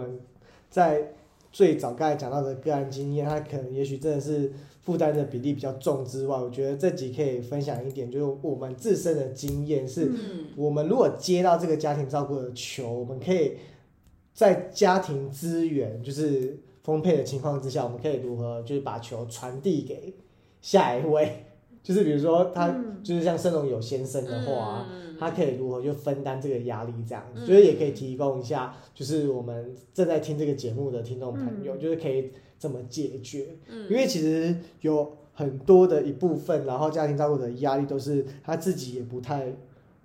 [0.00, 0.20] 们
[0.70, 1.12] 在
[1.50, 13.56] 最早刚才讲到的个案经验，他可能也许真的是负担的比例比较重之外，我觉得这集可以分享一点，就是我们自身的经验是，嗯，我们如果接到这个家庭照顾的球，我们可以
[14.32, 20.14] 在家庭资源就是丰沛的情况之下，我们可以如何就是把球传递给
[20.60, 21.46] 下一位，
[21.82, 22.84] 就是比如说他嗯。
[23.00, 24.84] 就是像盛龙有先生的话
[25.18, 27.46] 他可以如何就分担这个压力，这样子，嗯。
[27.46, 31.80] 就是也可以提供一下，就是我们正在听这个节目的听众朋友，嗯。
[31.80, 33.88] 就是可以怎么解决，嗯。
[33.90, 39.46] 因为其实有很多的一部分，然后家庭照顾的压力都是他自己也不太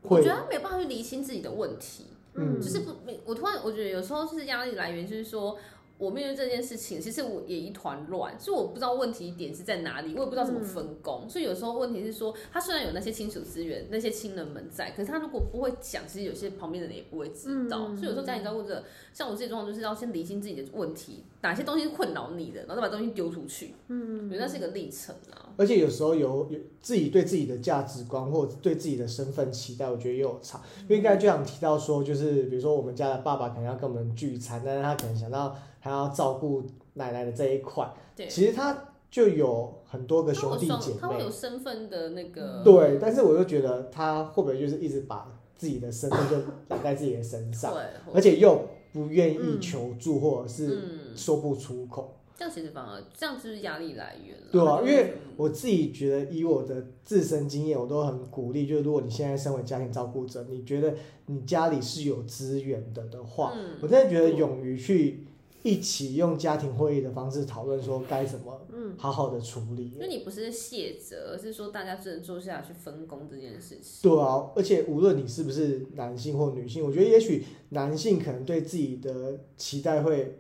[0.02, 2.60] 会我觉得，他没有办法去理清自己的问题，嗯。
[2.60, 5.58] 就是不，没我突然我觉得有时候是压力来源，就是说。
[6.04, 11.28] 我面对这件事情，其实我也一团乱，所以我不知道问题点是在哪里，我也不知道怎么分工。
[11.30, 17.88] 所以有时候问题是说，他虽然有那些亲属资源、那些亲人们在，可是他如果不会讲，其实有些旁边的人也不会知道。
[17.88, 23.76] 嗯所以有时候家庭照顾者，像我自己状况，就是要先理清自己的问题，哪些东西困扰你的，然后再把东西丢出去。
[23.90, 25.54] 嗯我觉得那是一个历程啊。
[25.58, 30.60] 而且有时候有有自己对自己的价值观或者对自己的身份期待，我觉得也有差。
[30.84, 36.64] 因为刚才就想提到说，就是比如说我们家的爸爸可能要跟我们聚餐，但是他可能想到他要照顾
[36.94, 38.76] 奶奶的这一块，对，其实他
[39.12, 42.98] 就有很多个兄弟姐妹他会有，身份的那个，对。
[43.00, 46.38] 但是我就觉得他会不会就是一直把自己的身份就
[46.70, 52.16] 揽在自己的身上，对，而且又不愿意求助或者是嗯，说不出口。
[52.36, 54.48] 这样其实反而这样就是压力来源了。
[54.52, 60.96] 对啊因为我自己觉得，以我的自身经验，我都很鼓励，就是如果你现在身为家庭照顾者，你觉得
[61.28, 65.26] 你家里是有资源的的话，嗯我真的觉得勇于去
[65.64, 70.00] 一起用家庭会议的方式讨论说该怎么嗯好好的处理因。
[70.00, 74.10] 为你不是卸责，而是说大家真的坐下来去分工这件事情。
[74.10, 80.38] 对啊，而且无论你是不是男性或女性，我觉得也许男性可能对自己的期待会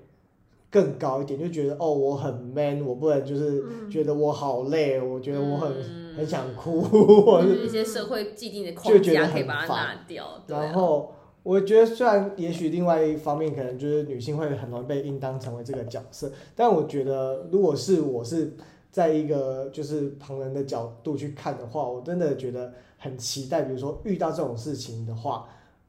[0.69, 10.43] 更高一点，就觉得哦，我很 man，我不能就是嗯觉得我好累，我觉得我很、嗯很想哭，或者就是一些社会既定的框架可以把它烦拿掉。
[10.45, 11.11] 然后
[11.43, 18.53] 我觉得，虽然也许另外一方面可能就是女性会很容易被应当成为这个角色，但我觉得如果是我是
[18.91, 25.47] 在一个就是旁人的角度去看的话，我真的觉得很期待，比如说遇到这种事情的话，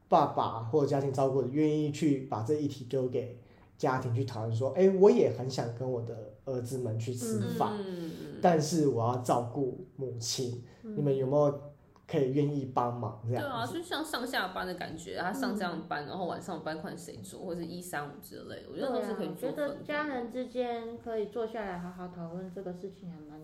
[0.09, 3.39] 爸爸或者家庭照顾者愿意去把这一题丢给
[3.79, 8.11] 家庭去讨论，说，哎，我也很想跟我的儿子们去吃饭，嗯，
[8.43, 11.61] 但是我要照顾母亲，你们有没有
[12.07, 13.43] 可以愿意帮忙这样？
[13.43, 23.41] 对啊，就像上下班的感觉，他上这样班，然后晚上班看谁做，或者一三五之类，我觉得都是可以做啊，我觉得家人之间可以坐下来好好讨论这个事情，还蛮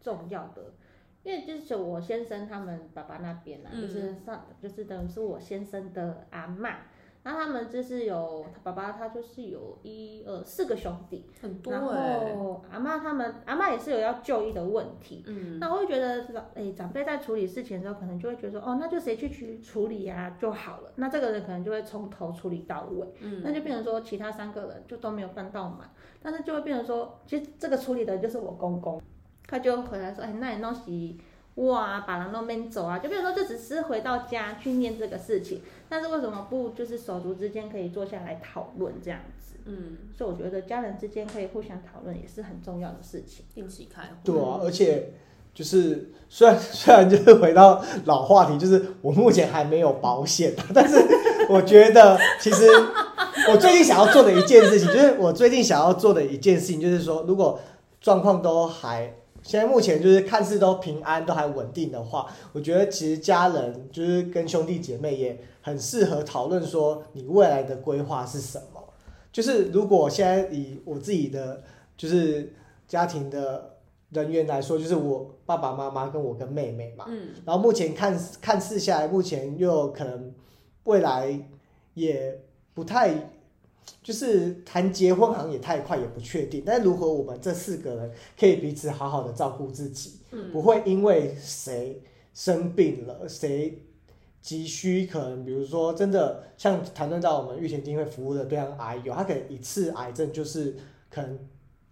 [0.00, 0.72] 重要的。
[1.22, 6.74] 因为就是我先生他们爸爸那边啊，嗯就是上就是等于是我先生的阿嬷，
[7.26, 12.36] 那他们就是有他爸爸他就是有一二四个兄弟，很多然哎。
[12.36, 20.92] 后阿妈他们阿妈也是有要就医的问题，嗯，那我会觉得老诶、长辈在处理事情的时候，可能就会觉得说，哦，那就谁去去处理呀、就好了。
[20.96, 23.40] 那这个人可能就会从头处理到尾，嗯。
[23.42, 25.90] 那就变成说其他三个人就都没有办到满，
[26.22, 29.00] 但是就会变成说，其实这个处理的就是我公公，
[29.46, 31.18] 他就回来说，哎、那你弄洗
[31.56, 39.54] 哇，把人弄边走啊，就比如说这只是回到家去念这个事情，但是为什么不就是手足之间可以坐下来讨论这样子？
[39.66, 43.44] 嗯，所以我觉得家人之间可以互相讨论也是很重要的事情。
[43.54, 44.08] 定期开会。
[44.24, 45.12] 对啊，而且
[45.54, 50.96] 就是虽然 虽然就是回到老话题，就是我目前还没有保险，但是
[51.48, 52.66] 我觉得其实
[53.52, 57.60] 我最近想要做的一件事情，就是我最近想要做的一件事情，就是说如果
[58.00, 59.14] 状况都还。
[59.44, 68.82] 现在目前就是看似都平安，都还稳定的话，我觉得其实家人就是跟兄弟姐妹也很适合讨论说你未来的规划是什么。
[69.30, 71.62] 就是如果现在以我自己的
[71.96, 72.54] 就是
[72.88, 73.76] 家庭的
[74.10, 80.32] 人员来说，就是我爸爸妈妈跟我跟妹妹嘛，嗯然后目前看看似下来，目前又可能
[80.84, 81.38] 未来
[81.94, 82.40] 也
[82.72, 83.12] 不太，
[84.02, 86.62] 就是谈结婚好像也太快，也不确定。
[86.64, 92.02] 但如何我们这四个人可以彼此好好的照顾自己，嗯不会因为谁
[92.32, 93.82] 生病了，谁
[94.40, 100.76] 急需可能，比如说真的像谈论到我们玉田基金会服务的对象癌友，他可能一次癌症就是
[101.10, 101.38] 可能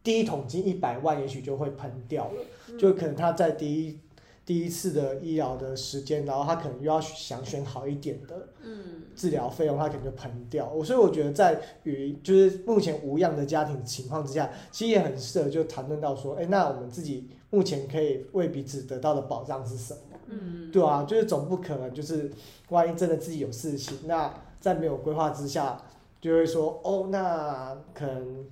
[0.03, 3.99] 第一桶金一百万，也许就会喷掉了，就可能他在第一
[4.45, 10.69] 第一次的医疗的时间，然后他可能又要想选好一点的嗯治疗费用，他可能就喷掉。
[10.69, 20.01] 我所以我觉得在于就是目前无恙的家庭情况之下，其实也很适合就谈论到说，哎，那我们自己目前可以为彼此得到的保障是什么？
[20.27, 22.31] 嗯，对啊，就是总不可能就是
[22.71, 25.81] 万一真的自己有事情，那在没有规划之下，
[26.21, 28.47] 就会说哦，那可能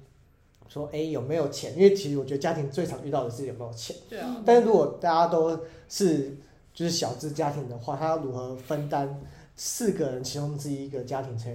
[0.70, 1.76] 说哎有没有钱？
[1.76, 3.94] 因为其实我觉得家庭最常遇到的是有没有钱。
[4.08, 6.34] 对啊，但是如果大家都是
[6.72, 9.20] 就是小资家庭的话，他要如何分担
[9.54, 11.54] 四个人其中之一个家庭才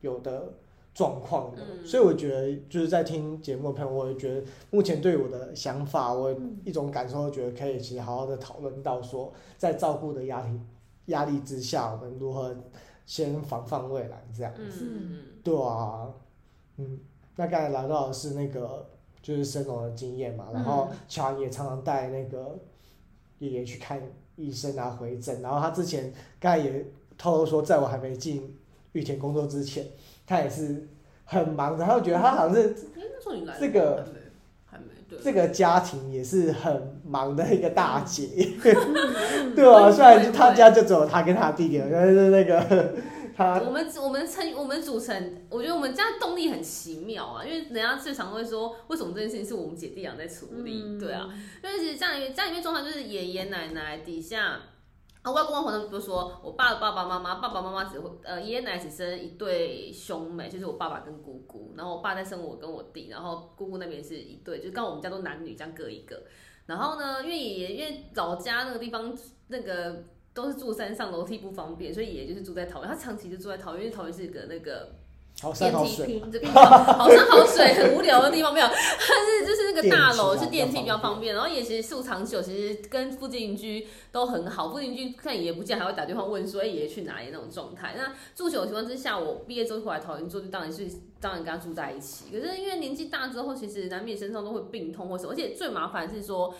[0.00, 0.54] 有的
[0.94, 1.62] 状况呢？
[1.70, 6.34] 嗯所以我觉得就是在听节目的朋友，我也觉得目前对我的想法，我
[6.64, 10.58] 一种感受，觉得可以其实好好的讨论到说，在照顾的压力
[11.06, 12.56] 压力之下，我们如何
[13.04, 14.52] 先防范未来这样。
[14.54, 16.08] 子嗯对啊，
[16.78, 16.98] 嗯，
[17.36, 18.86] 那刚才聊到的是那个
[19.22, 22.58] 就是生龙的经验嘛，然后乔安也常常带那个
[23.38, 24.00] 爷爷去看
[24.36, 26.86] 医生啊，回诊，然后他之前刚才也
[27.16, 28.56] 透露说，在我还没进
[28.92, 29.84] 玉田工作之前，
[30.26, 30.88] 他也是
[31.24, 32.74] 很忙的，他就觉得他好像是
[33.58, 34.06] 这个
[35.22, 38.28] 这个家庭也是很忙的一个大姐，
[38.62, 42.94] 嗯 对啊，会虽然会他家就只有他跟他弟弟，但是那个
[43.36, 50.82] 他我们我们成我们组成，我觉得我们家动力很奇妙啊，因为人家最常会说，为什么这件事情是我们姐弟俩在处理？
[50.82, 51.28] 嗯对啊，
[51.62, 54.60] 因为其实家里面家里面状态就是爷爷奶奶底下。
[55.22, 66.22] 啊，外公外婆他们就说，我爸的爸爸妈妈，爸爸妈妈只会呃爷爷奶奶只生一对兄妹，就是我爸爸跟姑姑，然后我爸再生我跟我弟，然后姑姑那边是一对，就是刚好我们家都男女这样各一个。
[66.66, 69.16] 然后呢，因为爷爷因为老家那个地方
[69.48, 70.04] 那个
[70.34, 74.90] 都是住山上，楼梯不方便，所以爷爷就是住在桃园，他长期就住在桃园，因为桃园是一个那个
[75.40, 87.94] 好山好水，坪，这边好山好水，很无聊的地方没有，但是就是那个大楼是电梯比比较方便，然后也其实住长久，其实跟附近邻居都很好，附近邻居看爷爷不见还会打电话问说，哎、爷爷去哪里那种状态。
[87.96, 90.88] 那住久的情况之下，我毕业之后回来桃园住，就当然是
[91.20, 92.26] 当然跟他住在一起。
[92.30, 96.54] 可是因为年纪大之后，其实难免身上都会病痛或什么，而且最麻烦是说，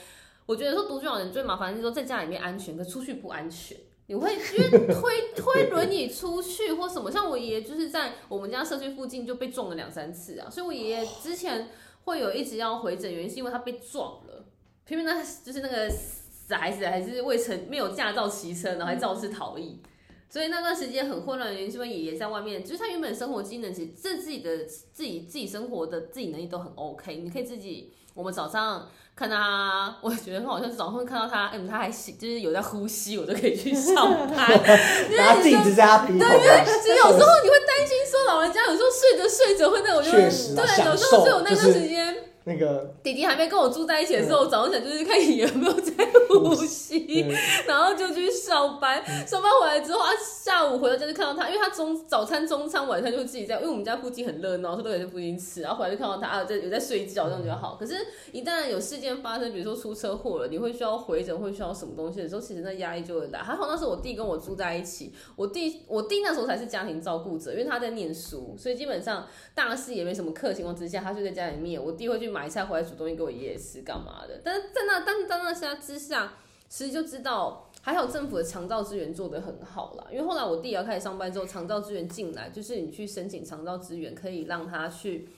[0.46, 3.76] 我觉得说独居老人最麻烦是说在家里面安全，可出去不安全。
[4.06, 11.70] 你会因为推推轮椅出去或什么，像我爷爷就是在我们家社区附近就被撞了两三次啊，所以我爷爷之前
[12.04, 14.44] 会有一直要回诊，原因是因为他被撞了，
[14.84, 19.80] 偏偏那就是那个死孩子还是未成没有驾照骑车，然后还肇事逃逸。
[20.28, 34.48] 所以那段时间很混乱的原因，是因为爷爷在外面，就是他原本生活机能其实自己的自己自己生活的自己能力都很 OK，你可以自己，我们早上看他，我觉得很好笑，是早上会看到他，嗯，他还醒，就是有在呼吸，我就可以去上班。
[35.16, 42.16] 拿镜子在他鼻孔上，其实有时候你会担心说，老人家有时候睡着睡着会那，种就实啊对，有时候就有那段就是时间。
[42.46, 45.92] 那个弟弟还没跟我住在一起的时候，我早上起来就是看爷爷有没有在
[46.28, 47.34] 呼吸，嗯
[47.66, 49.02] 然后就去上班。
[49.26, 50.10] 上班回来之后啊，
[50.44, 55.62] 下午回到家就看到他，因为他中早餐、中餐、晚餐就自己在，因为我们家附近很热闹，所以都有在附近吃。
[55.62, 57.76] 然后回来就看到他啊，在有在睡觉，这样就好。
[57.80, 57.94] 可是，
[58.30, 63.38] 一旦有事件发生，比如说出车祸了，你会需要回诊，会需要什么东西的时候，其实那压力就会来。
[63.40, 71.82] 还好那时候我弟跟我住在一起，我弟我弟那时候才是家庭照顾者，因为他在念书，所以基本上大事也没什么课情况之下，他就在家里面。
[71.82, 74.40] 我弟会去买菜回来煮东西给我爷爷吃，干嘛的？
[74.42, 76.32] 但是在那，但是在那下之下，
[76.68, 80.04] 其实就知道，还好政府的长照资源做得很好啦。
[80.10, 85.28] 因为后来我弟要开始上班之后，长照资源进来，就是你去申请长照资源，可以让他去。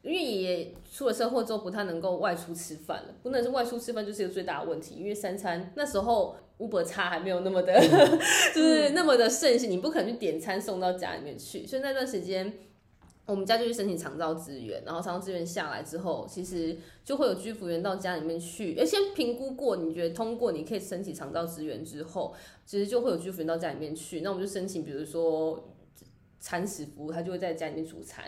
[0.00, 4.94] 因为爷出了车祸之后，不太能够外出吃饭了，不能是外出吃饭就是一个最大的问题。
[4.94, 7.78] 因为三餐那时候 Uber 差还没有那么的，
[8.54, 12.50] 就是那么的盛行，你不可能去点餐送到家里面去，所以那段时间。
[13.28, 24.22] 我们家就去申请长照资源，然后长照资源下来之后，其实就会有居服员到家里面去，而先评估过，你觉得通过，你可以申请长照资源之后，其实就会有居服员到家里面去。
[24.22, 25.62] 那我们就申请，比如说
[26.40, 28.24] 餐食服务，他就会在家里面煮餐，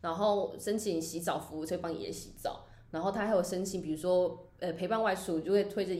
[0.00, 5.94] 然后申请洗澡服务，就会帮爷爷洗澡，然后他还有申请，比如说呃陪伴外出，就会推着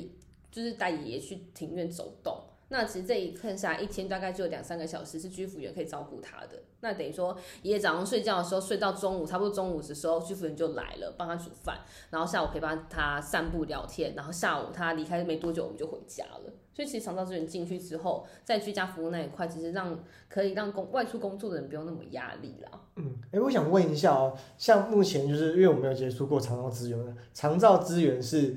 [0.50, 2.36] 就是带爷爷去庭院走动。
[2.76, 6.60] 那其实这一看下来，一天大概就有两三个小时是居服员可以照顾他的。
[6.80, 11.78] 那等于说，爷爷早上睡觉的时候睡到中午，差不多中午的时候，居服员就来了，帮他煮饭，
[12.10, 16.52] 然后下午陪伴他散步聊天，然后下午他离开没多久，我们就回家了。
[16.74, 19.96] 所以其实长照资源进去之后，在居家服务那一块，其实让
[20.28, 22.80] 可以让工外出工作的人不用那么压力啦。
[22.96, 28.56] 嗯，哎，我想问一下哦，像目前就是因为我没有接触过长照资源，长照资源是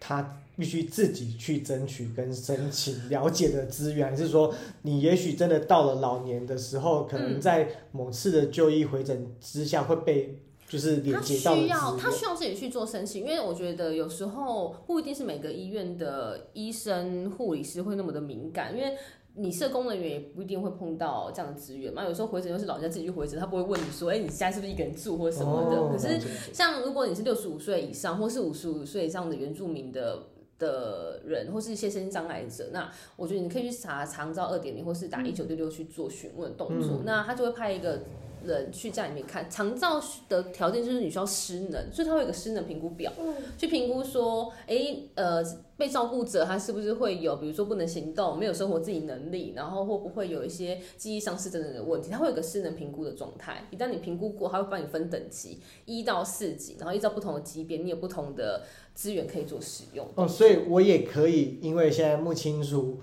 [0.00, 12.10] 他必须自己去争取跟申请了解的资源，还是说你也许真的到了老年的时候，可能嗯在某次的就医回诊之下会被就是连他接到的资需要他？
[12.10, 18.94] 需要自己去做申请，因为我觉得有时候不一定是每个医院的医生、护理师会那么的敏感，因为。
[19.40, 25.76] 你社工人员也不一定会碰到这样的资源嘛，有时候回诊又是老人家自己去回诊，他不会问你说，哎、你现在是不是一个人住或什么的。
[25.76, 26.18] 哦可是
[26.52, 30.20] 像如果你是六十五岁以上，或是五十五岁以上的原住民的
[30.58, 38.00] 的人，或是一些身心障碍者，那我觉得你可以去查长照二点零，或是打一九六六去做询问动作，那他就会派一个。
[38.44, 43.12] 人去家里面看长照的条件就是你需要失能，所以它会有个失能评估表，
[43.56, 45.42] 去评估说，哎，呃，
[45.76, 53.68] 被照顾者他是不是会有，比如说不能行动、没有生活自理能力，然后会不会有一些记忆丧失等等的问题，它会有个失能评估的状态。
[53.70, 58.62] 一旦你评估过，他会帮你分等级，一到四级，然后依照不同的级别，你有不同的
[58.94, 60.06] 资源可以做使用。
[60.16, 62.98] 哦，所以我也可以，因为现在不清楚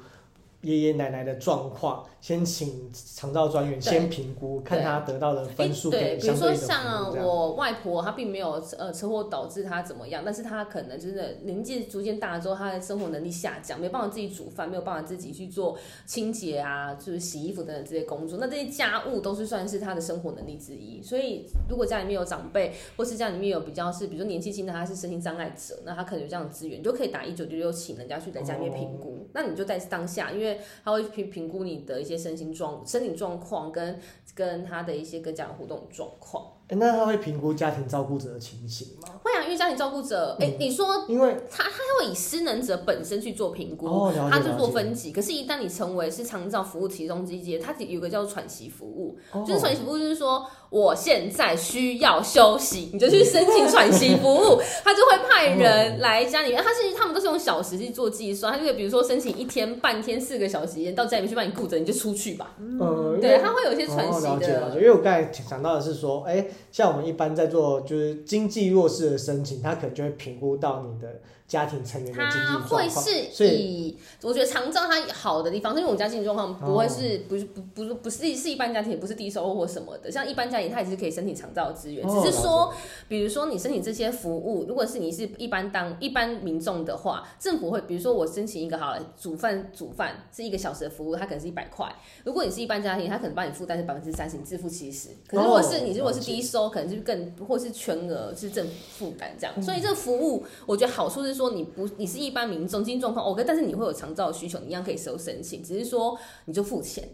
[0.66, 2.06] 爷爷奶奶的状况。
[2.26, 5.92] 先请长照专员先评估，看他得到的分数。
[5.92, 18.40] 对，比如说像我外婆，她并没有呃车祸导致她怎么样，但是她可能就是年纪逐渐大了之后，她的生活能力下降，没办法自己煮饭，没有办法自己去做清洁啊，就是洗衣服等等这些工作。
[18.42, 21.00] 那这些家务都是算是她的生活能力之一。
[21.04, 29.28] 所以如果家里面有长辈，或是家里面有比较是，比如说年纪轻的，他是身心障碍者，那他可能有这样的资源，你就可以打一九六六，请人家去在家里面评估。
[29.32, 32.16] 那你就在当下，因为他会评评估你的一些。
[32.26, 34.00] 身心状、身体状况跟
[34.34, 36.44] 跟他的一些跟家人互动状况。
[36.70, 39.20] 那他会评估家庭照顾者的情形吗？
[39.22, 41.70] 会啊，因为家庭照顾者，哎，你说，因为他他
[42.00, 45.12] 会以失能者本身去做评估，他就做分级。
[45.12, 50.44] 可是，一旦你成为是长照服务其中之一，他有个叫做喘息服务，就是喘息服务，就是说
[50.76, 56.62] 我现在需要休息，你就去申请喘息服务， 他就会派人来家里面。
[56.62, 62.54] 他是他们都是用小时去做计算，他就会比如说申请一天、半天、四个小时，到家里面去帮你顾着，你就出去吧。
[62.60, 64.72] 嗯，对，他会有一些喘息的。
[64.76, 66.46] 因为我刚才想到的是说，哎。
[66.72, 71.08] 像我们一般在做就是经济弱势的申请，他可能就会评估到你的。
[71.48, 80.12] 家庭成员的经济状况，所以我觉得长照它好的地方，因为我们家经济状况不会是不是不不是不是是一般家庭，也不是低收入或什么的。
[80.12, 82.74] 像一般家庭，它也是可以申请长照资源，只是说，
[83.08, 91.88] 比如说你申请这些服务，如果是你是一般当一般民众的话，政府会比如说我申请一个好了，煮饭煮饭是一个小时的服务，它可能是一百块。
[92.24, 95.10] 如果你是一般家庭，他可能帮你负担是百分之三十，你自付七十。
[95.28, 99.62] 可是如果是你如果是低收，可能就更或是全额是政府负担这样。
[99.62, 107.08] 所以这个服务，我觉得好处是说你不你是一般民众，经济状况 OK，但是你会有长照需求，你一样可以收申请，只是说你就付钱。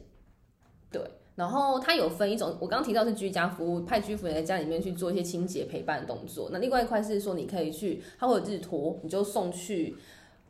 [0.92, 1.02] 对，
[1.36, 6.50] 然后它有分一种，我刚刚提到是居家服务，派居服员在家里面去做一些清洁陪伴动作。
[6.52, 9.96] 那另外一块是说你可以去，它会有日托，你就送去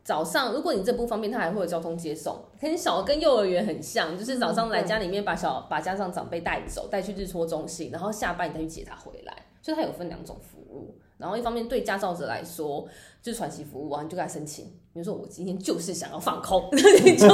[0.02, 0.52] 早上。
[0.52, 9.36] 如果你这不方便，它还会有交通接送，跟小跟幼儿园很像，就是早上来家里面把小把家长长辈带走，带去日托中心，然后下班你再去接他回来。
[9.64, 10.92] 所以它有分两种服务。
[11.22, 12.86] 然后一方面对驾照者来说，
[13.22, 14.66] 就是传奇服务啊，你就给他申请。
[14.92, 17.28] 比如说我今天就是想要放空，你 就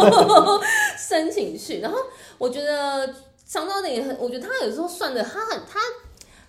[0.97, 1.81] 申请去。
[1.81, 1.99] 然后
[2.37, 3.13] 我觉得
[3.47, 5.81] 长招的也很，我觉得他有时候算的，他很他。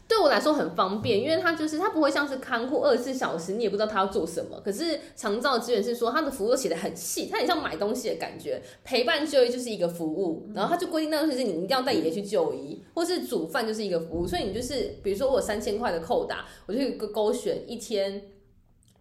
[0.09, 4.59] 对我来说很方便，因为它就是它不会像是看护二十四小时，你也不知道他要做什么。
[4.65, 8.59] 可是长照资源是说，他的服务写的很细，它很像买东西的感觉。
[8.83, 14.25] 陪伴就医就是一个服务，然后他就规定那段时间你一定要带爷爷去就医，或是煮饭就是一个服务。
[14.25, 18.19] 所以你就是比如说我三千块的扣打，我就勾勾选一天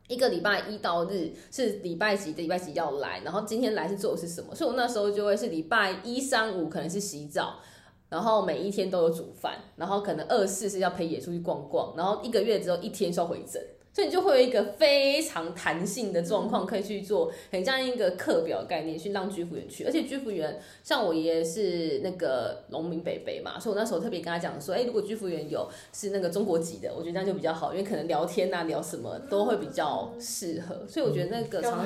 [0.08, 4.54] 一个礼拜一到日是礼拜几的礼拜几要来，然后今天来是做的是什么？
[4.54, 7.60] 所以我那时候就会是礼拜一三五可能是洗澡。
[8.08, 13.62] 然后每一天都有煮饭，然后可能二四是要陪爷出去逛逛，然后一个月之后一天需要回诊，
[13.92, 31.84] 所以你就会有一个非常弹性的状况可以去做，很像一个课表概念去让居服员去，而且居服员像我爷爷是那个农民北北嘛，所以我那时候特别跟他讲说，哎，如果居服员有是那个中国籍的，我觉得这样就比较好，因为可能聊天啊聊什么都会比较适合，所以我觉得那个常。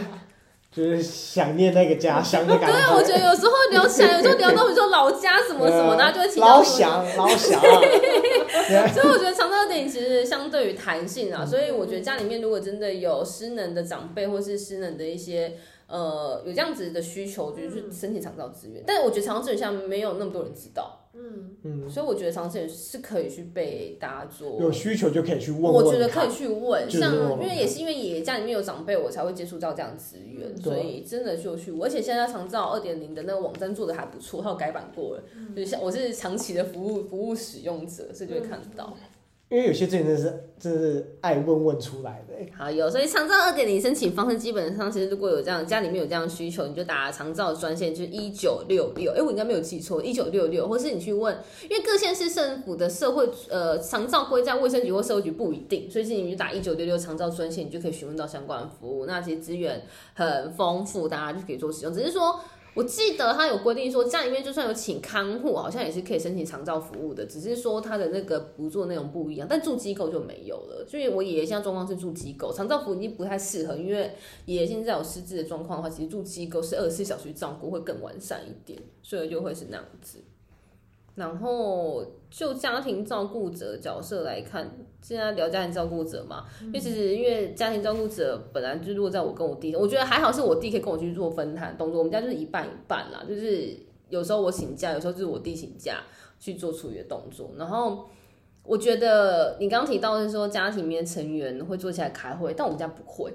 [0.74, 2.78] 就是想念那个家 乡的感觉。
[2.78, 7.60] 对，我觉得有时候聊起来，有时候聊到比如说老家什么什么，然后就会提到老想 老想。
[7.60, 18.82] 所以我觉得长照电影其实相对于弹性啊，所以我觉得家里面如果真的有失能的长辈，或是失能的一些呃有这样子的需求，就是申请长照资源。
[18.86, 21.00] 但是我觉得长照资源现在没有那么多人知道。
[21.14, 25.62] 嗯嗯，所以我觉得长线是可以去被大家做，有需求就可以去问。
[25.62, 31.70] 我觉得可以去问，像因为也是因为爷爷家里面有长辈，我才会接触到这样资源，所以真的就去。
[31.80, 35.22] 而且现在长照二点零的那个网站做的还不错，它有改版过了，
[35.54, 38.96] 就像我是长期的服务服务使用者，所以就会看到。
[39.52, 42.34] 因为有些资源真的是真是爱问问出来的。
[42.56, 49.12] 好，有所以长照二点零申请方式基本上，其实如果有这样家里面有这样需求，你就打长照专线，就是一九六六。
[49.12, 51.36] 哎，我应该没有记错，一九六六，或是你去问，
[51.68, 59.04] 因为各县市政府的社会呃长照归在卫生局或社会局不一定，所以其实你就打一九六六长照专线，你就可以询问到相关服务。
[59.04, 59.82] 那其实资源
[60.14, 61.92] 很丰富，大家就可以做使用。
[61.92, 62.40] 只是说。
[62.74, 69.46] 我记得他有规定说，家里面就算有请看护，好像也是可以申请长照服务的，只是说他的那个不做内容不一样。
[69.48, 74.10] 但住机构就没有了，所以我爷爷现在状况是住机构，长照服已经不太适合，因为
[74.46, 80.18] 爷爷现在有失智的状况的话，其实住机构是二十四小时照顾会更完善一点，所以就会是那样子。
[81.14, 82.02] 然后
[82.32, 84.68] 就家庭照顾者角色来看，
[85.02, 93.76] 现在聊家庭照顾者嘛，因为其实因为家庭照顾者本来就落在我跟我弟，我觉得还好是我弟可以跟我去做分摊动作，我们家就是一半一半啦，就是
[94.08, 96.02] 有时候我请假，有时候就是我弟请假
[96.40, 97.50] 去做处理的动作。
[97.58, 98.08] 然后
[98.64, 103.30] 我觉得你刚刚提到是说家庭里面成员会坐起来开会，但我们家不会。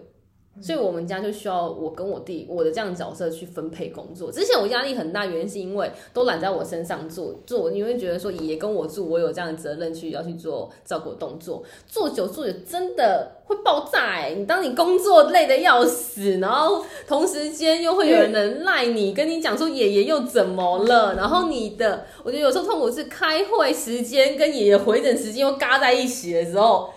[0.59, 4.31] 所以我们家就需要我跟我弟我的这样角色去分配工作。
[4.31, 11.63] 之前我压力很大，原因是因为都揽在我身上做做，你会觉得说爷爷跟我住，我有这样的责任去要去做照顾动作。
[11.87, 14.33] 做久做久真的会爆炸哎！
[14.35, 21.15] 你当你工作累得要死，然后同时间又会有人赖你，跟你讲说爷爷又怎么了？
[21.15, 26.89] 然后你的，我觉得有时候痛苦是开会时间跟爷爷回诊时间又嘎在一起的时候。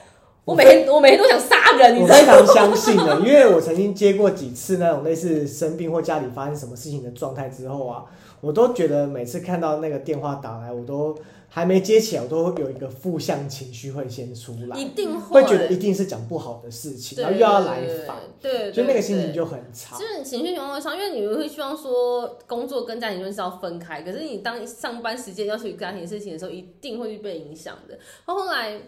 [0.44, 8.04] 我每天我每天都想杀人，你我非常相信的，因为我曾经接过几次那种类似生病或家里发生什么事情的状态之后啊，
[8.40, 11.16] 我都觉得每次看到那个电话打来，我都
[11.48, 19.96] 还没接起来，我都有一个负向情绪会先出来，一定会觉得一定是讲不好的事情，然后又要来烦，对，就那个心情就很差。
[19.96, 27.96] 就是你情绪情况会差，因为你会希望说工作跟家庭就是要分开，可是你当上班时间要处理家庭事情的时候，一定会被影响的。
[28.24, 28.80] 后来。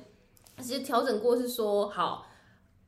[0.60, 2.26] 其实调整过是说，好，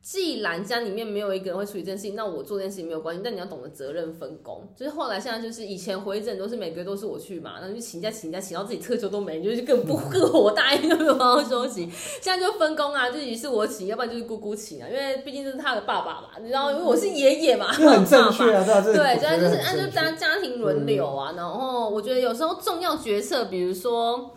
[0.03, 3.23] 既然家里面没有一个人会处理这件事情，那我做这件事情没有关系。
[3.25, 4.69] 但你要懂得责任分工。
[4.77, 11.89] 就是后来现在就是以前回诊都是每个月都是我去嘛，然后就请假请假请到自己特休都没，就是更不更火大，就没有好好休息。
[12.21, 21.33] 现在就分工啊，就于是我请，要不然就是姑姑请啊，因为毕竟这是他的爸爸嘛，你知道，因为我是爷爷嘛， 很正确啊，对，对，主要就是按照家家庭轮流啊。
[21.35, 24.33] 然后我觉得有时候重要决策，比如说。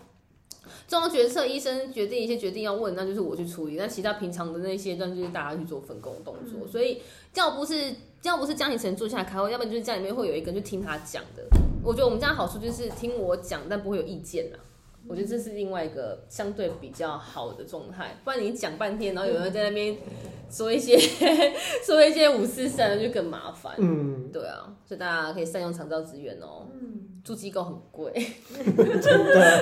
[0.87, 3.75] 重要决策，医生决定一些决定要问，那就是我去处理。
[3.75, 6.65] 那其他平常的那些，那就是大家去做分工动作。
[6.65, 7.01] 所以，
[7.35, 11.43] 要不是要不是家庭成员坐下来开会，要不然就是家里面会有一个人就听他讲的。
[11.83, 14.57] 我觉得我们家好处就是听我讲，但不会有意见呐。
[15.09, 18.17] 我觉得这是另外一个相对比较好的状态。
[18.23, 19.97] 不然你讲半天，然后有人在那边
[20.49, 20.97] 说一些
[21.85, 23.73] 说一些五四三，就更麻烦。
[23.77, 26.67] 嗯，对啊，所以大家可以善用长照资源哦。
[26.73, 27.06] 嗯。
[27.27, 28.13] 住机构很贵，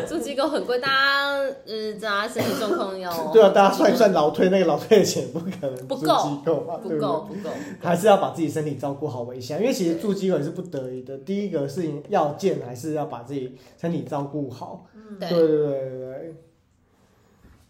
[0.07, 1.29] 住机构很贵，大家
[1.65, 7.49] 呃，大家身体状况要 对啊，大家算一算老退那个老退的钱不可能不够，机构嘛，不够不够，
[7.81, 11.17] 还是要把自己身体照顾好为先，因为其实住机构也是不得已的。
[11.17, 14.85] 第一个事情要件还是要把自己身体照顾好，
[15.19, 16.35] 对对对对对。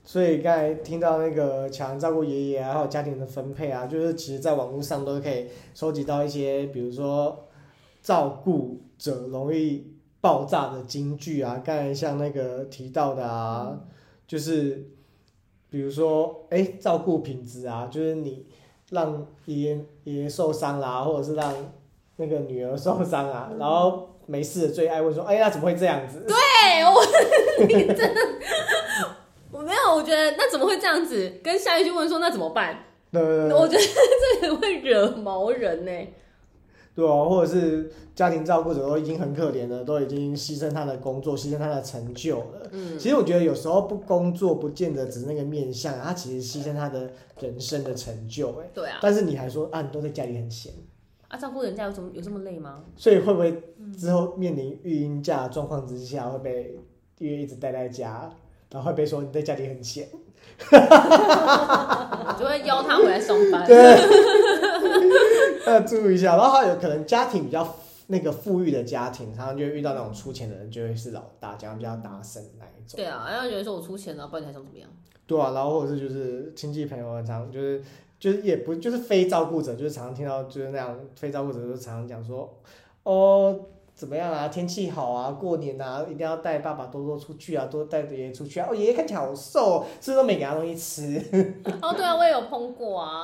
[0.04, 7.48] 所以刚才听到那个强照顾爷爷啊，还有家庭的分配啊，就是其实在网络上都可以收集到一些，比如说
[8.02, 8.82] 照顾。
[8.98, 13.80] 者容易爆炸的金句啊，刚才像那个提到的啊，
[14.28, 14.90] 就是
[15.70, 18.46] 比如说，哎，照顾品质啊，就是你
[18.90, 21.54] 让爷爷爷爷受伤啦，或者是让
[22.18, 26.24] 那个女儿受伤啊，然后没事最爱问说，哎呀，怎么会这样子？
[26.28, 26.36] 对
[26.84, 27.02] 我，
[27.68, 28.22] 你真的，
[29.52, 31.40] 我没有，我觉得那怎么会这样子？
[31.44, 32.86] 跟下一句问说那怎么办？
[33.12, 33.84] 对对对，我觉得
[34.42, 35.92] 这个会惹毛人呢。
[36.96, 42.70] 对啊，或者是家庭照顾者都已经很可怜了，都已经牺牲他的工作，牺牲他的成就了。
[42.72, 48.48] 嗯，其实我觉得有时候不工作不见得只是那个面相，他其实牺牲他的人生的成就。
[48.62, 49.00] 哎，对啊。
[49.02, 50.72] 但是你还说啊，你都在家里很闲
[51.28, 52.86] 啊，照顾人家有什么有这么累吗？
[52.96, 53.62] 所以会不会
[53.98, 56.80] 之后面临育婴假状况之下，会被
[57.18, 58.32] 因为一直待在家，
[58.72, 60.08] 然后会被说你在家里很闲？
[62.40, 63.68] 就会邀他回来上班。
[65.72, 67.76] 要注意一下，然后还有可能家庭比较
[68.08, 72.96] 那个富裕的家庭，常常就会遇到那种出钱的人，就会是老大，讲比较大声那一种。
[72.98, 74.90] 对啊，然后觉得说我出钱了，不然你还想怎么样？
[75.28, 77.82] 对啊，然后或者是就是亲戚朋友常就是
[78.20, 82.54] 就是也不就是非照顾者，就是常常听到就是那样非照顾者就常常讲说，
[83.04, 83.60] 哦
[83.96, 88.68] 怎么样啊，天气好啊，过年啊，一定要带爸爸多多出去啊，多带爷爷出去啊。
[88.70, 91.18] 哦，爷爷看起来好瘦，是不是都没给他东西吃？
[91.82, 93.24] 哦，对啊，我也有碰过啊。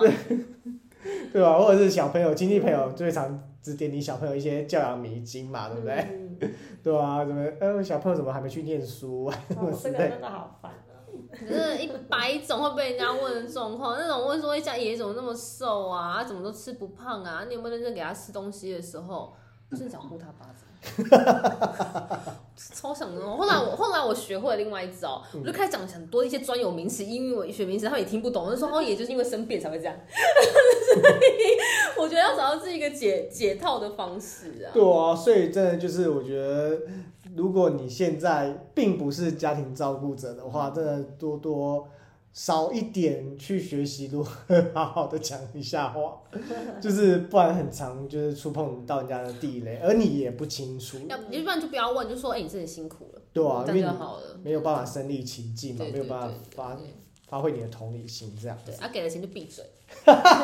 [1.34, 1.58] 对吧？
[1.58, 6.30] 或者是小朋友、亲戚朋友最常指点你小朋友一些教养迷津嘛，对不对？
[6.84, 7.48] 对啊，怎么？
[7.60, 9.32] 呃，小朋友怎么还没去念书？
[9.50, 11.06] 这个真的好烦啊！
[11.40, 16.16] 真的，一百种会被人家问的状况，那种问说一家爷爷怎么那么瘦啊？
[16.18, 17.46] 他怎么都吃不胖啊？
[17.48, 19.34] 你有没有认真给他吃东西的时候？
[19.78, 20.68] 真想呼他巴掌！
[22.76, 23.22] 超想的。
[23.22, 28.44] 后来我后来我学会了另外一招，我就开始讲很多一些专有名词、英语学名词，他们也听不懂。
[28.44, 29.96] 我就说哦，也就是因为生病才会这样。
[32.00, 34.72] 我觉得要找到自己一个解解套的方式啊。
[34.74, 36.80] 对啊，所以真的就是我觉得，
[37.36, 41.88] 如果你现在并不是家庭照顾者的话，真的多多
[42.34, 46.22] 少一点去学习如何好好的讲一下话，
[46.82, 54.40] 就是不然很常就是触碰到人家的地雷，而你也不清楚，要要不然就不要问，就说哎、你真的辛苦了，对啊，这样因为好了。
[54.44, 56.78] 没有办法身临其境嘛，对没有办法对发
[57.28, 59.64] 发挥你的同理心这样对，啊，给了钱就闭嘴，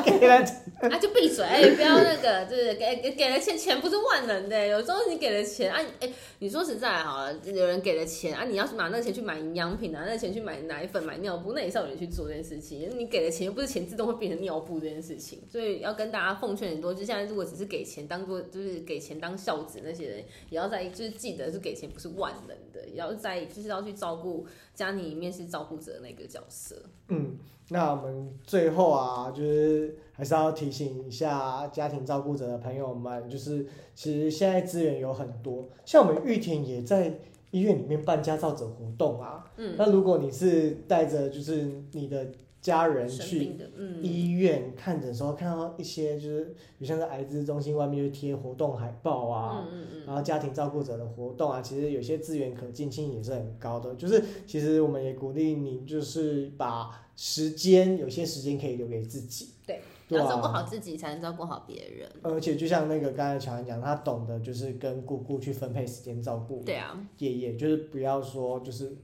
[0.06, 0.44] 给人
[0.82, 12.88] 啊，就闭嘴，哎、不要那个，就是给给给了钱，钱不是万能的，有时候你给了钱啊，哎、你说实在好了，有人给了钱啊，你要是拿那个钱去买营养品，拿那个钱去买奶粉、买尿布，那也是要有人去做这件事情。
[12.98, 26.76] 你给了钱，又不是钱自动会变成尿布这件事情，所以要跟大家奉劝很多，就现在如果只是给钱当做就是给钱当孝子那些人，也要在意就是记得是给钱不是万能的，也要在意就是要去照顾家庭里面是照顾者的那个角色。
[27.10, 27.38] 嗯，
[27.70, 37.20] 那我们最后啊，就是还是要提醒一下家庭照顾者的朋友们，就是其实现在资源有很多，像我们玉田也在
[37.52, 39.46] 医院里面办家照者活动啊。
[39.58, 42.28] 嗯，那如果你是带着就是你的
[42.68, 43.56] 家人去
[44.02, 46.44] 医院看诊的时候，看到一些就是，
[46.78, 49.66] 比如像在癌症中心外面就贴活动海报啊。
[50.06, 53.96] 然后家庭照顾者的活动啊，其实有些资源可进性也是很高的。
[53.96, 59.52] 就是其实我们也鼓励你，就是把时间有些时间可以留给自己。
[59.66, 60.52] 对，对要照顾啊。
[60.52, 62.10] 好自己，才能照顾好别人。
[62.22, 68.98] 而且就像那个刚才乔安讲，他懂得就是跟姑姑去分配时间照顾对啊，爷爷，就是不要说就是，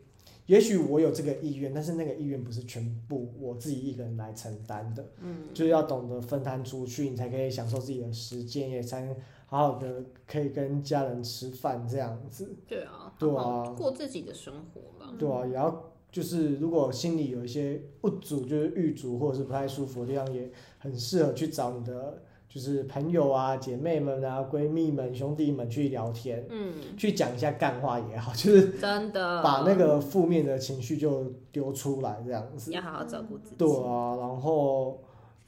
[0.46, 5.08] 也许我有这个意愿，但是那个意愿不是全部我自己一个人来承担的。
[5.22, 12.56] 嗯，就是要懂得分摊出去，你才可以享受自己的时间，也才能好好的可以跟家人吃饭这样子。
[12.68, 15.14] 对啊，对啊过自己的生活吧。
[15.18, 22.22] 对啊，也要就是如果心里有一些不足，就是郁足或者是不太舒服的地方，也很适合去找你的
[22.54, 32.72] 就是朋友啊、姐妹们啊、闺蜜们、兄弟们去聊天，嗯，去讲一下干话也好， 就是真的，把那个负面的情绪就丢出来这样子。
[32.72, 33.56] 要好好照顾自己。
[33.58, 35.02] 对啊，然后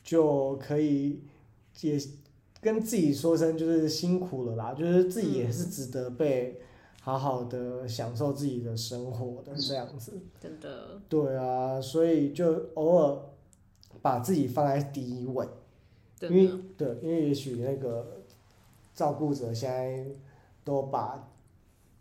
[0.04, 1.22] 就可以
[1.82, 1.96] 也
[2.60, 6.60] 跟自己说声就是辛苦了啦，就是自己也是值得被
[7.02, 10.12] 好好的享受自己的生活的这样子。
[10.42, 13.20] 真的，对啊，所以就偶尔
[14.02, 15.48] 把自己放在第一位，
[16.22, 18.22] 因为对，因为也许那个
[18.94, 20.06] 照顾者现在
[20.64, 21.28] 都把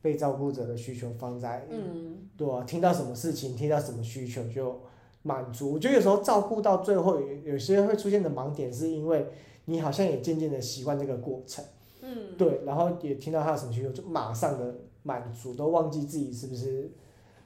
[0.00, 4.80] 被照顾者的需求放在嗯，对啊，听到什么事情，听到什么需求就
[5.22, 5.72] 满足。
[5.72, 9.26] 我觉得有时候照顾到最后，有有些会出现的盲点，是因为
[9.64, 11.64] 你好像也渐渐的习惯这个过程，
[12.02, 16.90] 嗯，对，然后也听到他有什么需求，就马上的满足，都忘记自己是不是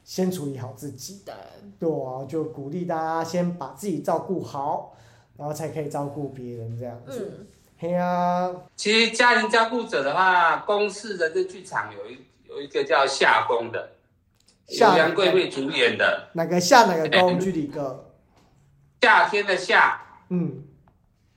[0.02, 1.22] 先处理好自己。
[1.24, 1.34] 对，
[1.78, 4.96] 对啊，就鼓励大家先把自己照顾好，
[5.38, 7.32] 然后才可以照顾别人这样子。
[7.38, 7.46] 嗯，
[7.78, 13.92] 嘿啊，其实家庭照顾者的话，公视的这剧场有一有一个叫夏宫的，
[14.66, 16.28] 夏由杨贵妃主演的。
[16.32, 17.38] 哪个夏哪个宫？
[17.38, 18.12] 距离哥，
[19.00, 20.02] 夏天的夏。
[20.30, 20.64] 嗯，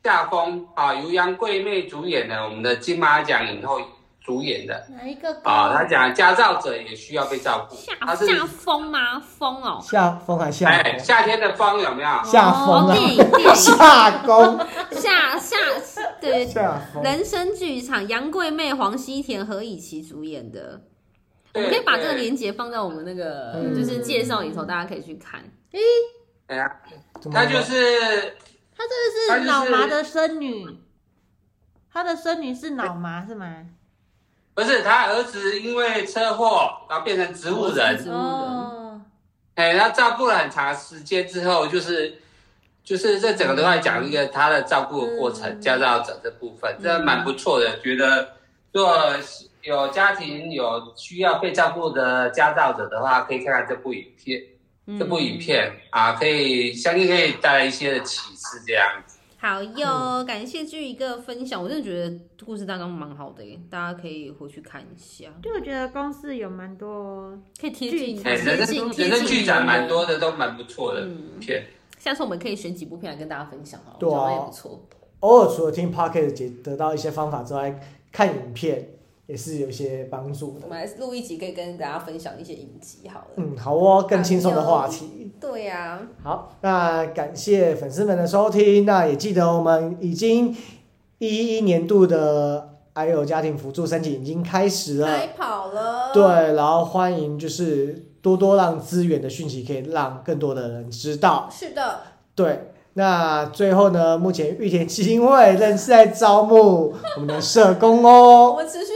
[0.03, 3.79] 夏风啊，由杨贵妹主演的，我们的金马奖影后
[4.21, 5.73] 主演的哪一个啊。
[5.75, 9.19] 他讲家照者也需要被照顾，他是下下风吗？
[9.19, 12.09] 风哦，夏风还夏哎风，夏天的风有没有？
[12.23, 14.57] 夏风电影 电影夏公，
[14.91, 15.57] 下下
[16.21, 16.45] 对。
[16.45, 16.79] 夏。
[17.03, 20.81] 人生剧场，杨贵妹、黄西田、何以琪主演的，
[21.53, 25.41] 我们可以把这个对链接放在我们那个嗯就是介绍里头，大家可以去看。
[26.47, 26.69] 哎呀，
[27.31, 28.37] 他就是
[28.75, 28.93] 他这
[29.29, 30.79] 他就是个是脑麻的孙女，
[31.91, 33.65] 他的孙女是脑麻是吗？
[34.61, 39.01] 不是他儿子因为车祸然后变成植物人，植物人，哦，
[39.55, 42.21] 哎，他照顾了很长时间之后，就是
[42.83, 47.79] 就是这整个都在讲一个他的照顾的过程，嗯家照者这部分，嗯这蛮不错的。
[47.79, 48.35] 觉得
[48.71, 49.15] 如果
[49.63, 54.39] 有家庭有需要被照顾的家照者的话，可以看看这部影片。
[54.85, 59.17] 嗯这部影片啊，可以相信可以带来一些的启示，这样子。
[59.43, 71.65] 好哟，感谢剧一个分享，我真的觉得故事大纲蛮好的耶，大家可以回去看一下，就我觉得公司有蛮多，可以贴近贴人近贴近生人生剧展蛮多的，都蛮不错的嗯片。
[71.97, 74.79] 下次我们可以选几部片来跟大家分享哦，对啊我也不错。
[75.21, 77.79] 偶尔除了听 podcast 解得到一些方法之外，
[78.11, 78.89] 看影片
[79.31, 80.65] 也是有一些帮助的。
[80.65, 83.27] 我们来录一集，可以跟大家分享一些影集好了。
[83.37, 85.31] 嗯，好哦，更轻松的话题。
[85.39, 90.53] 对呀、好，那感谢粉丝们的收听，那也记得我们已经
[91.19, 95.07] 一一年度的还有家庭辅助申请已经开始了。
[95.07, 96.11] 开跑了。
[96.13, 101.47] 对，然后欢迎就是多多让资源的讯息可以让更多的人知道。
[101.49, 102.01] 是的，
[102.35, 108.55] 对，那最后呢，目前玉田基金会仍是在招募我们的社工哦 我哦。
[108.57, 108.90] 们持续招募社工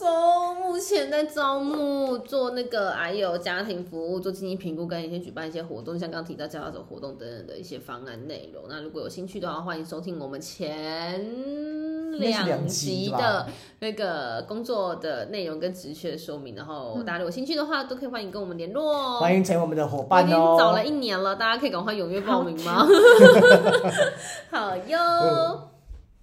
[0.00, 8.64] 中，目前在招募做那个还有家庭服务、做经济评估跟一些举办一些活动，像刚刚提到教导者活动等等的一些方案内容。
[8.66, 11.22] 那如果有兴趣的话，欢迎收听我们前
[12.18, 13.46] 两集的
[13.80, 16.56] 那个工作的内容跟职缺说明。
[16.56, 19.20] 然后大家如果有兴趣的话，都可以欢迎跟我们联络哦。
[19.20, 20.56] 欢迎成为我们的伙我已经伴哦。
[20.58, 22.86] 找了一年了，大家可以赶快踊跃报名吗？
[24.50, 25.68] 好哟，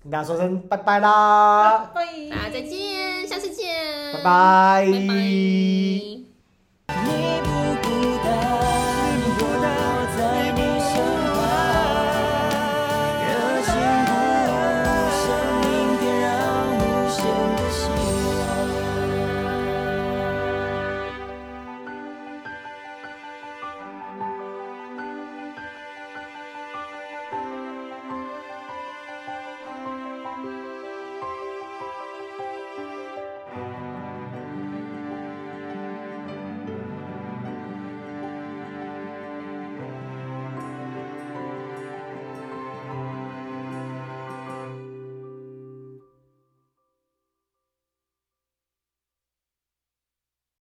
[0.02, 2.97] 跟大家说声拜拜啦，拜大家再见，
[4.24, 4.88] 拜
[6.88, 7.47] 拜。